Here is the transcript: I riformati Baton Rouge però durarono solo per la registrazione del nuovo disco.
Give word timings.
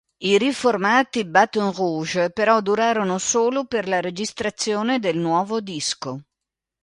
I 0.23 0.39
riformati 0.39 1.25
Baton 1.25 1.71
Rouge 1.73 2.31
però 2.31 2.59
durarono 2.61 3.19
solo 3.19 3.65
per 3.65 3.87
la 3.87 4.01
registrazione 4.01 4.97
del 4.97 5.15
nuovo 5.19 5.61
disco. 5.61 6.23